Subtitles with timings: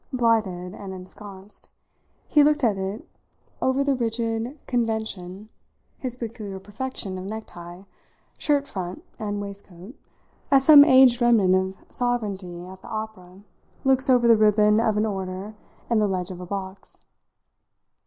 [0.11, 1.61] Blighted and ensconed,
[2.27, 3.07] he looked at it
[3.61, 5.47] over the rigid convention,
[5.99, 7.83] his peculiar perfection of necktie,
[8.39, 9.93] shirt front and waistcoat,
[10.49, 13.43] as some aged remnant of sovereignty at the opera
[13.83, 15.53] looks over the ribbon of an order
[15.87, 17.01] and the ledge of a box.